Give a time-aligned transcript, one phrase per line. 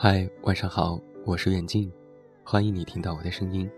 [0.00, 1.92] 嗨，晚上好，我是远近，
[2.44, 3.68] 欢迎你听到我的声音。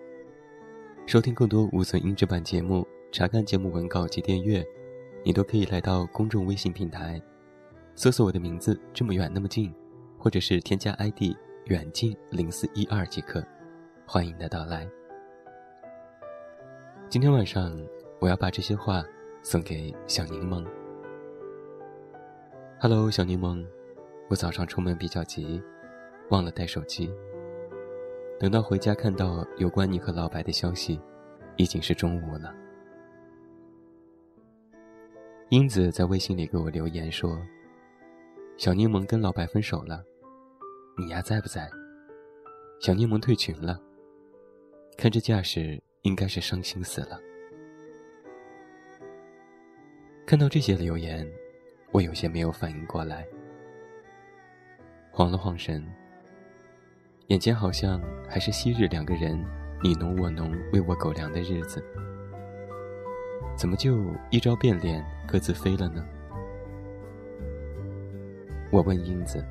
[1.07, 4.63] 收听更多无损音质版节目，查看节目文稿及订阅，
[5.25, 7.19] 你都可以来到公众微信平台，
[7.95, 9.75] 搜索我的名字“这么远那么近”，
[10.21, 11.35] 或者是添加 ID“
[11.69, 13.43] 远近零四一二”即可。
[14.05, 14.87] 欢迎你的到来。
[17.09, 17.75] 今天晚上，
[18.19, 19.03] 我要把这些话
[19.41, 20.67] 送给小柠檬。
[22.79, 23.65] Hello，小柠檬，
[24.29, 25.63] 我早上出门比较急，
[26.31, 27.09] 忘了带手机。
[28.39, 31.01] 等到回家看到有关你和老白的消息，
[31.57, 32.55] 已经是中午了。
[35.51, 37.39] 英子在微信里给我留言说
[38.57, 40.03] ：“小柠檬跟老白分手了，
[40.97, 41.71] 你丫在不在？”
[42.81, 43.79] 小柠檬退群了。
[44.97, 47.21] 看这架势，应该是伤心死了。
[50.27, 51.31] 看到这些留言。
[51.93, 53.27] 我有些没有反应过来，
[55.11, 55.85] 晃了晃神，
[57.31, 59.41] 眼前好像还是昔日两个人
[59.85, 61.81] 你侬我侬、喂我狗粮的日子，
[63.57, 64.01] 怎么就
[64.31, 66.05] 一朝变脸，各自飞了呢？
[68.73, 69.45] 我问英子：“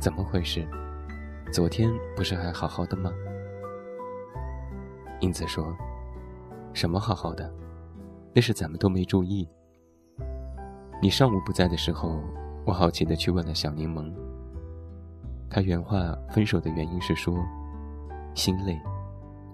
[0.00, 0.66] 怎么回事？
[1.52, 3.12] 昨天不是还好好的吗？”
[5.22, 5.72] 英子说
[6.74, 7.48] ：“什么好好的？
[8.34, 9.48] 那是咱们都没注意。”
[11.00, 12.20] 你上午不在的时候，
[12.64, 14.12] 我好奇的去问了小柠檬。
[15.56, 17.34] 他原话分手的原因是说，
[18.34, 18.78] 心累，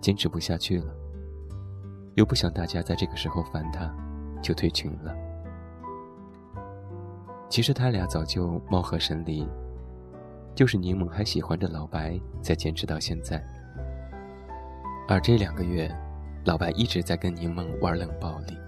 [0.01, 0.93] 坚持不下去了，
[2.17, 3.89] 又不想大家在这个时候烦他，
[4.43, 5.15] 就退群了。
[7.49, 9.49] 其实他俩早就貌合神离，
[10.57, 13.41] 就是柠檬还喜欢着老白，才坚持到现在。
[15.07, 15.89] 而这两个月，
[16.45, 18.59] 老白一直在跟柠檬玩冷暴力。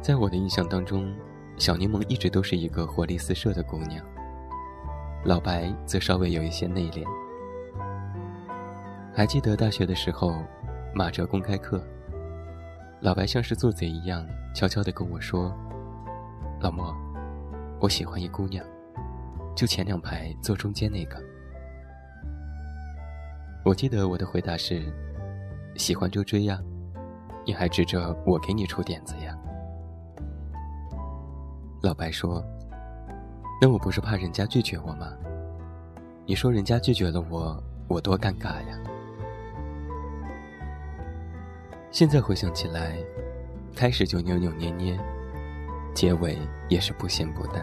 [0.00, 1.12] 在我的印象当中，
[1.56, 4.04] 小柠檬一直都是一个活力四射的姑娘。
[5.24, 7.04] 老白则稍微有一些内敛。
[9.14, 10.42] 还记得大学的时候，
[10.92, 11.82] 马哲公开课，
[13.00, 15.54] 老白像是做贼一样，悄悄地跟我说
[16.60, 16.92] ：“老莫，
[17.80, 18.62] 我喜欢一姑娘，
[19.56, 21.16] 就前两排坐中间那个。”
[23.64, 24.92] 我记得我的回答是
[25.78, 26.60] ：“喜欢就追呀，
[27.46, 29.23] 你还指着我给你出点子呀？”
[31.84, 32.42] 老白说
[33.60, 35.12] ：“那我不是怕人家拒绝我吗？
[36.24, 38.78] 你说人家拒绝了我，我多尴尬呀！”
[41.92, 42.96] 现在回想起来，
[43.76, 44.98] 开始就扭扭捏捏，
[45.94, 46.38] 结尾
[46.70, 47.62] 也是不咸不淡。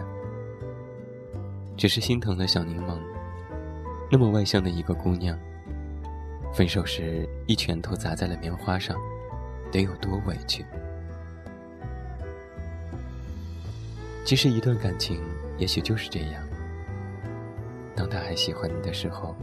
[1.76, 2.96] 只是心疼了小柠檬，
[4.08, 5.36] 那么外向的一个姑娘，
[6.54, 8.96] 分手时一拳头砸在了棉花上，
[9.72, 10.64] 得有多委屈？
[14.24, 15.20] 其实，一段感情
[15.58, 16.42] 也许就是这样。
[17.94, 19.36] 当他还喜欢你的时候，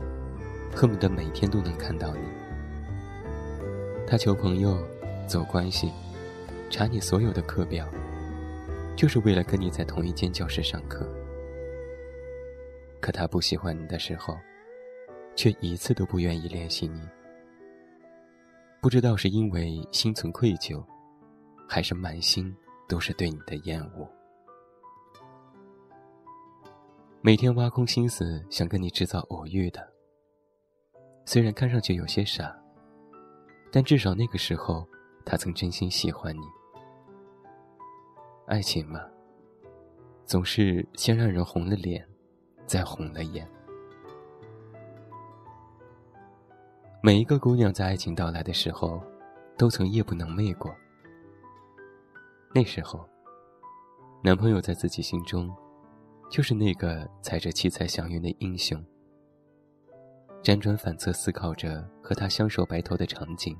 [0.76, 2.22] 恨不得每天都能看到你。
[4.08, 4.82] 他求朋友、
[5.28, 5.92] 走关系、
[6.70, 7.88] 查你所有的课表，
[8.96, 11.08] 就是为了跟你在同一间教室上课。
[13.00, 14.38] 可他不喜欢你的时候，
[15.36, 17.02] 却一次都不愿意联系你。
[18.82, 20.84] 不知道是因为心存愧疚，
[21.68, 22.56] 还是满心
[22.88, 24.10] 都是对你的厌恶。
[27.22, 29.86] 每天挖空心思想跟你制造偶遇的，
[31.26, 32.58] 虽然看上去有些傻，
[33.70, 34.88] 但至少那个时候
[35.26, 36.44] 他曾真心喜欢你。
[38.48, 39.02] 爱情嘛，
[40.26, 42.08] 总是先让人红了脸，
[42.66, 43.46] 再红了眼。
[47.04, 49.04] 每一个姑娘在爱情到来的时候，
[49.58, 50.74] 都曾夜不能寐过。
[52.56, 53.06] 那时候，
[54.24, 55.54] 男朋友在自己心中。
[56.30, 58.80] 就是那个踩着七彩祥云的英雄，
[60.44, 63.58] 辗转反侧思考着和他相守白头的场景。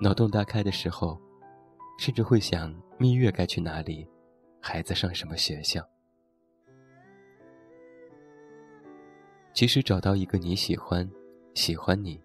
[0.00, 1.16] 脑洞大开的时候，
[2.00, 4.04] 甚至会想蜜月该去哪里，
[4.60, 5.80] 孩子上什么学校。
[9.52, 11.08] 其实找到一个你喜欢、
[11.54, 12.20] 喜欢你，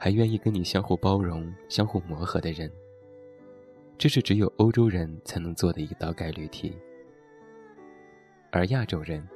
[0.00, 2.68] 还愿意跟你相互包容、相互磨合的人，
[3.96, 6.76] 这是只有欧洲人才能做的一道概率题。
[8.50, 9.26] 而亚洲人，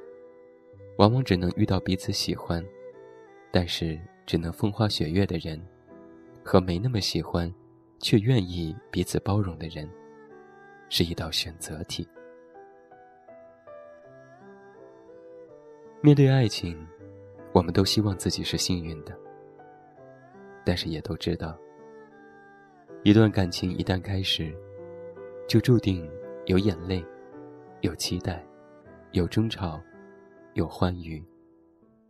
[0.97, 2.65] 往往只能遇到彼此喜欢，
[3.51, 5.61] 但是只能风花雪月的人，
[6.43, 7.53] 和没那么喜欢，
[7.99, 9.87] 却愿意彼此包容的人，
[10.89, 12.07] 是一道选择题。
[16.01, 16.87] 面对爱情，
[17.53, 19.15] 我们都希望自己是幸运的，
[20.65, 21.55] 但是也都知道，
[23.03, 24.51] 一段感情一旦开始，
[25.47, 26.09] 就注定
[26.45, 27.05] 有眼泪，
[27.81, 28.43] 有期待。
[29.13, 29.81] 有争吵，
[30.53, 31.21] 有欢愉，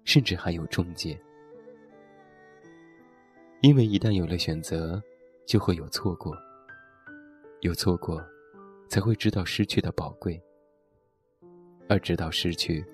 [0.04, 1.20] 甚至还有终结。
[3.62, 5.02] 因为一旦有了选择，
[5.48, 6.38] 就会有错过。
[7.62, 8.24] 有错过，
[8.88, 10.40] 才会知道失去的宝贵；
[11.90, 12.86] 而直到失去，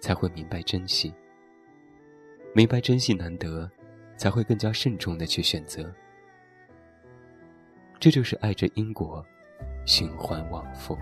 [0.00, 1.12] 才会明白珍惜。
[2.54, 3.70] 明白珍惜难得，
[4.18, 5.90] 才会更加慎重的去选择。
[7.98, 9.24] 这就是爱着因果，
[9.86, 10.94] 循环往复。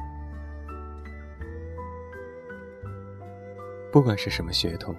[3.94, 4.92] 不管是什么血统，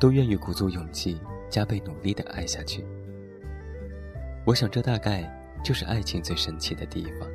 [0.00, 1.20] 都愿意鼓足勇气，
[1.50, 2.82] 加倍努力的爱下去。
[4.46, 5.30] 我想，这大概
[5.62, 7.28] 就是爱情最神奇的地方。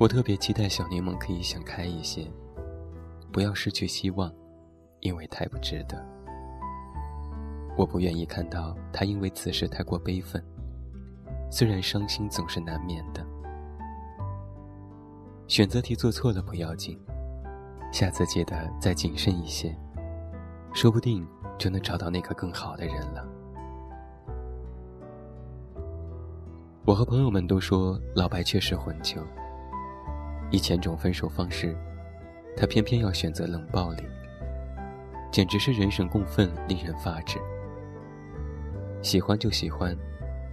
[0.00, 2.26] 我特别期待小柠檬可以想开一些，
[3.30, 4.32] 不要失去希望。
[5.00, 6.02] 因为太不值得，
[7.76, 10.42] 我不愿意看到他因为此事太过悲愤。
[11.50, 13.22] 虽然伤心总是难免的，
[15.46, 16.98] 选择题做错了不要紧，
[17.96, 19.74] 下次记得再谨慎一些，
[20.74, 21.26] 说不定
[21.56, 23.26] 就能找到那个更好的人了。
[26.84, 29.22] 我和朋友们都说老白确实混球，
[30.50, 31.74] 以前种分手方式，
[32.54, 34.02] 他偏偏要选择冷暴力。
[35.32, 37.38] 简直是人神共愤，令人发指。
[39.00, 39.96] 喜欢就喜欢，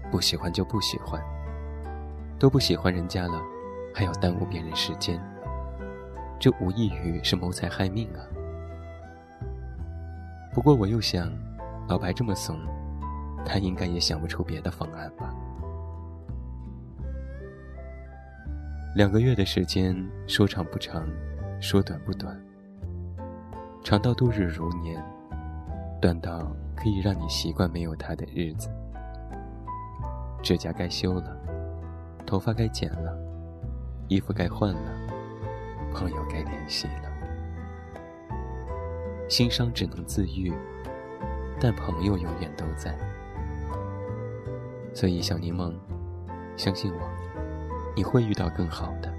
[0.10, 1.22] 不喜欢就不喜欢。
[2.40, 3.38] 都不喜欢人家了，
[3.94, 5.22] 还要耽误别人时间，
[6.44, 8.20] 这无异于是谋财害命啊！
[10.52, 11.32] 不过我又想，
[11.88, 12.60] 老白这么怂，
[13.46, 15.34] 他应该也想不出别的方案吧？
[18.94, 19.96] 两个月的时间，
[20.28, 21.08] 说长不长，
[21.62, 22.38] 说短不短。
[23.82, 25.02] 长到度日如年，
[26.02, 28.70] 短到可以让你习惯没有他的日子。
[30.42, 31.38] 指甲该修了，
[32.26, 33.18] 头发该剪了，
[34.10, 34.92] 衣服该换了，
[35.94, 37.12] 朋友该联系了。
[39.30, 40.52] 心伤只能自愈，
[41.60, 42.96] 但朋友永远都在。
[44.94, 45.74] 所以，小柠檬，
[46.58, 47.00] 相信我，
[47.96, 49.12] 你会遇到更好的。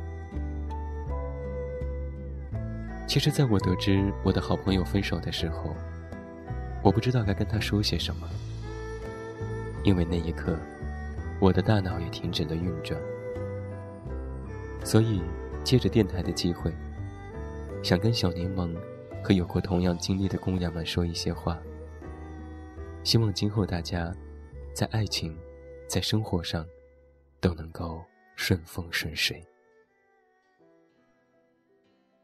[3.09, 5.75] 其实，在我得知我的好朋友分手的时候，
[6.83, 8.29] 我不知道该跟他说些什么，
[9.83, 10.57] 因为那一刻，
[11.41, 13.01] 我的大脑也停止了运转。
[14.85, 15.23] 所以，
[15.65, 16.71] 借着电台的机会，
[17.83, 18.77] 想跟小柠檬
[19.23, 21.61] 和有过同样经历的姑娘们说一些话。
[23.03, 24.15] 希望今后大家，
[24.75, 25.37] 在爱情，
[25.89, 26.67] 在生活上，
[27.41, 28.05] 都能够
[28.37, 29.43] 顺风顺水。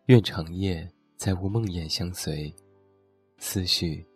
[0.07, 2.55] 愿长夜再无梦魇相随，
[3.39, 4.07] 思绪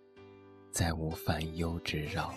[0.71, 2.35] 再无烦忧之扰。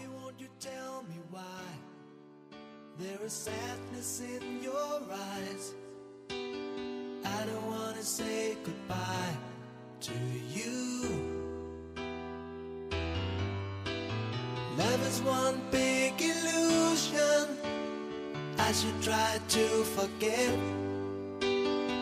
[7.36, 9.36] I don't wanna say goodbye
[10.08, 10.14] to
[10.56, 10.76] you.
[14.78, 17.46] Love is one big illusion.
[18.58, 19.66] I should try to
[19.98, 20.56] forget,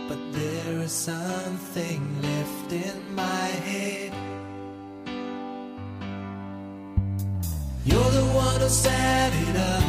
[0.10, 4.14] but there is something left in my head.
[7.86, 9.86] You're the one who set it up.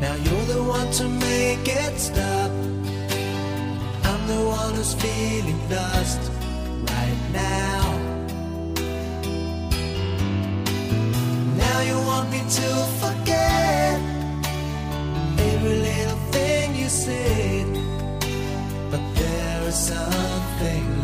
[0.00, 2.73] Now you're the one to make it stop.
[4.84, 6.20] The feeling lost
[6.90, 7.84] right now.
[11.56, 12.68] Now you want me to
[13.00, 13.98] forget
[15.38, 17.66] every little thing you said
[18.90, 21.03] but there is something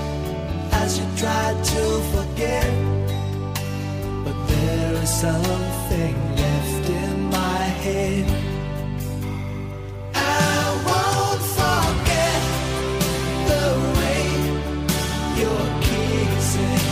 [1.21, 2.73] tried to forget,
[4.25, 8.25] but there is something left in my head.
[10.15, 12.41] I won't forget
[13.49, 13.65] the
[15.85, 16.87] kissing,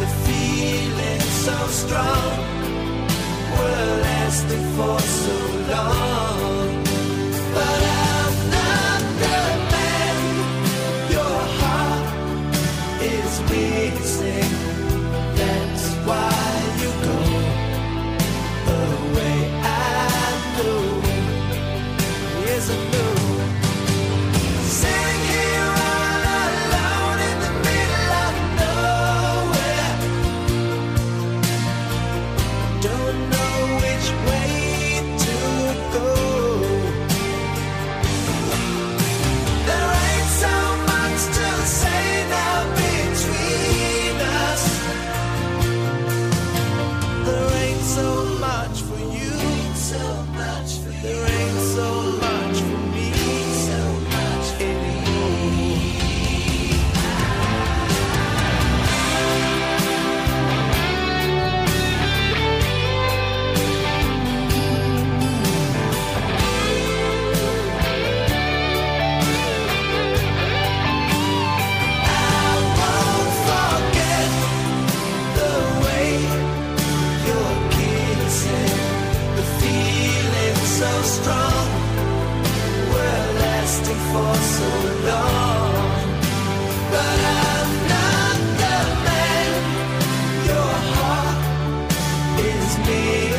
[0.00, 2.32] the feeling so strong,
[4.06, 5.36] lasting for so
[5.72, 6.63] long.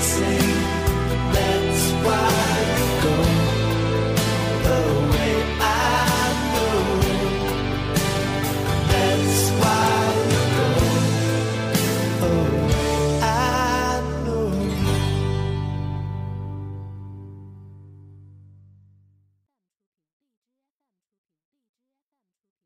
[0.06, 0.55] Say.